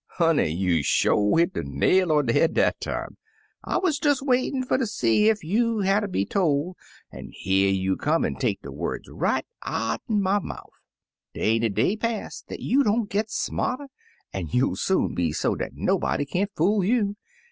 [0.15, 3.17] "Honey, you sho' hit de nail on de head dat time.
[3.63, 6.75] I wuz des waitin' fer ter see ef youM hatter be toF,
[7.11, 10.73] an' here you come an* take de words right out'n my mouf.
[11.35, 13.89] Dey ain't a day pass dat you dcMi't git smarter,
[14.33, 17.15] an* you'll soon be so dat nobody can't fool you.